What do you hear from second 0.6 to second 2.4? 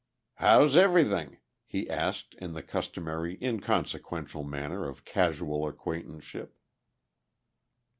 everything?" he asked